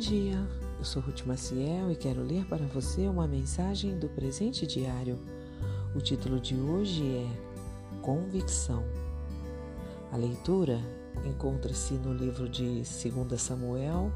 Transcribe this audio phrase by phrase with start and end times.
[0.00, 0.42] dia,
[0.78, 5.18] eu sou Ruth Maciel e quero ler para você uma mensagem do presente diário.
[5.94, 8.82] O título de hoje é Convicção.
[10.10, 10.80] A leitura
[11.26, 14.10] encontra-se no livro de 2 Samuel,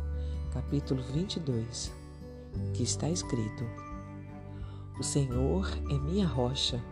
[0.55, 1.93] capítulo 22,
[2.73, 3.65] que está escrito:
[4.99, 6.83] O Senhor é minha rocha,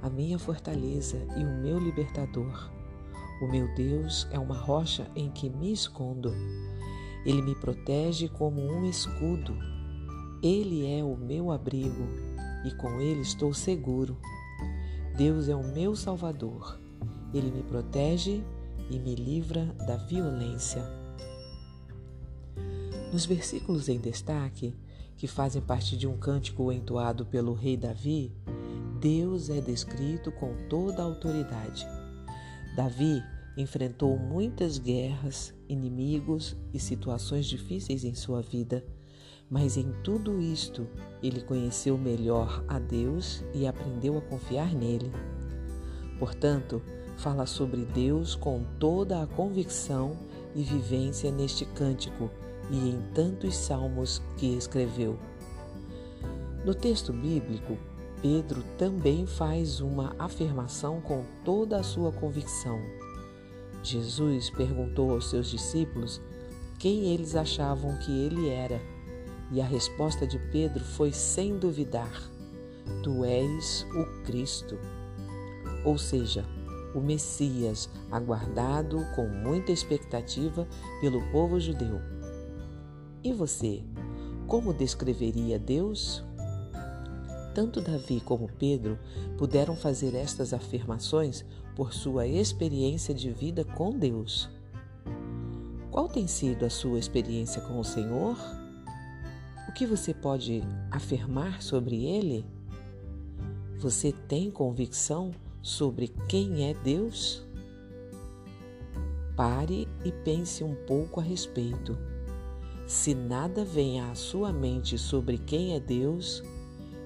[0.00, 2.70] a minha fortaleza e o meu libertador.
[3.42, 6.32] O meu Deus é uma rocha em que me escondo.
[7.24, 9.56] Ele me protege como um escudo.
[10.42, 12.06] Ele é o meu abrigo
[12.64, 14.16] e com ele estou seguro.
[15.16, 16.78] Deus é o meu Salvador.
[17.34, 18.42] Ele me protege
[18.90, 20.82] e me livra da violência.
[23.12, 24.76] Nos versículos em destaque,
[25.16, 28.32] que fazem parte de um cântico entoado pelo rei Davi,
[29.00, 31.86] Deus é descrito com toda a autoridade.
[32.76, 33.22] Davi
[33.58, 38.84] enfrentou muitas guerras, inimigos e situações difíceis em sua vida,
[39.50, 40.86] mas em tudo isto
[41.20, 45.10] ele conheceu melhor a Deus e aprendeu a confiar nele.
[46.20, 46.80] Portanto,
[47.16, 50.16] fala sobre Deus com toda a convicção
[50.54, 52.30] e vivência neste cântico
[52.70, 55.18] e em tantos salmos que escreveu.
[56.64, 57.76] No texto bíblico,
[58.22, 62.78] Pedro também faz uma afirmação com toda a sua convicção.
[63.82, 66.20] Jesus perguntou aos seus discípulos
[66.78, 68.80] quem eles achavam que ele era,
[69.50, 72.22] e a resposta de Pedro foi sem duvidar:
[73.02, 74.78] Tu és o Cristo.
[75.84, 76.44] Ou seja,
[76.94, 80.66] o Messias, aguardado com muita expectativa
[81.00, 82.00] pelo povo judeu.
[83.22, 83.82] E você,
[84.46, 86.24] como descreveria Deus?
[87.58, 88.96] Tanto Davi como Pedro
[89.36, 94.48] puderam fazer estas afirmações por sua experiência de vida com Deus.
[95.90, 98.36] Qual tem sido a sua experiência com o Senhor?
[99.68, 102.46] O que você pode afirmar sobre Ele?
[103.80, 107.44] Você tem convicção sobre quem é Deus?
[109.34, 111.98] Pare e pense um pouco a respeito.
[112.86, 116.40] Se nada vem à sua mente sobre quem é Deus,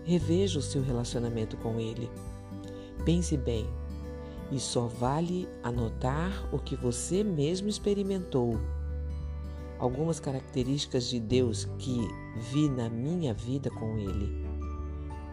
[0.04, 2.10] reveja o seu relacionamento com Ele.
[3.04, 3.66] Pense bem
[4.50, 8.60] e só vale anotar o que você mesmo experimentou.
[9.78, 12.06] Algumas características de Deus que
[12.52, 14.46] vi na minha vida com Ele: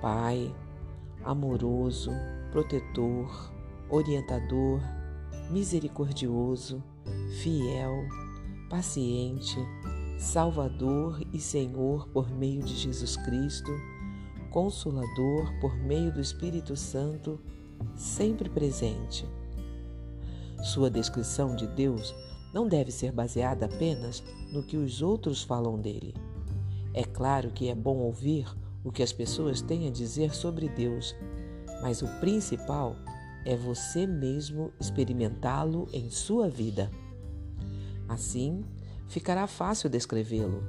[0.02, 0.54] Pai,
[1.24, 2.12] amoroso,
[2.52, 3.52] protetor,
[3.90, 4.80] orientador,
[5.52, 6.82] misericordioso,
[7.42, 8.08] fiel,
[8.70, 9.58] paciente,
[10.18, 13.72] Salvador e Senhor por meio de Jesus Cristo,
[14.50, 17.40] Consolador por meio do Espírito Santo
[17.96, 19.28] sempre presente.
[20.64, 22.16] Sua descrição de Deus
[22.54, 26.16] não deve ser baseada apenas no que os outros falam dele.
[26.94, 28.48] É claro que é bom ouvir
[28.84, 31.16] o que as pessoas têm a dizer sobre Deus,
[31.82, 32.96] mas o principal
[33.46, 36.90] é você mesmo experimentá-lo em sua vida.
[38.08, 38.66] Assim,
[39.08, 40.64] ficará fácil descrevê-lo.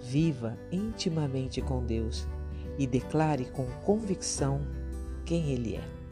[0.00, 2.26] Viva intimamente com Deus
[2.78, 4.60] e declare com convicção
[5.24, 6.04] quem Ele é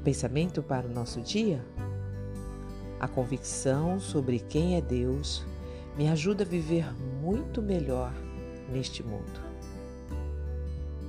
[0.00, 1.64] pensamento para o nosso dia?
[2.98, 5.44] A convicção sobre quem é Deus
[5.96, 6.86] me ajuda a viver
[7.22, 8.12] muito melhor
[8.70, 9.40] neste mundo.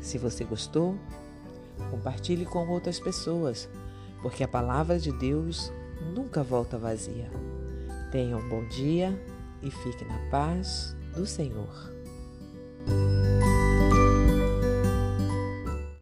[0.02, 0.98] Se você gostou,
[1.90, 3.70] compartilhe com outras pessoas,
[4.22, 5.72] porque a palavra de Deus
[6.14, 7.30] nunca volta vazia.
[8.12, 9.18] Tenha um bom dia
[9.62, 12.01] e fique na paz do Senhor.
[12.88, 13.51] Música